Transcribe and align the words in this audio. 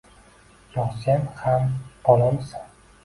Yo 0.77 0.85
sen 1.03 1.29
ham 1.43 1.69
bolamisan? 2.09 2.65